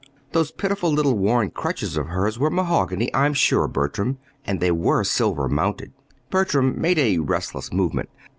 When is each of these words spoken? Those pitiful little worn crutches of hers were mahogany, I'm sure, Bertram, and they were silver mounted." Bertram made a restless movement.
Those 0.31 0.49
pitiful 0.49 0.91
little 0.91 1.15
worn 1.15 1.51
crutches 1.51 1.95
of 1.95 2.07
hers 2.07 2.39
were 2.39 2.49
mahogany, 2.49 3.13
I'm 3.13 3.35
sure, 3.35 3.67
Bertram, 3.67 4.17
and 4.43 4.59
they 4.59 4.71
were 4.71 5.03
silver 5.03 5.47
mounted." 5.47 5.93
Bertram 6.31 6.81
made 6.81 6.97
a 6.97 7.19
restless 7.19 7.71
movement. 7.71 8.09